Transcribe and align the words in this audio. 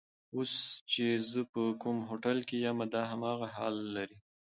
اوس 0.35 0.53
چې 0.91 1.05
زه 1.31 1.41
په 1.53 1.61
کوم 1.81 1.97
هوټل 2.09 2.37
کې 2.47 2.57
یم 2.65 2.79
دا 2.93 3.01
هم 3.11 3.21
همدغه 3.31 3.47
حال 3.55 3.75
لري. 3.95 4.17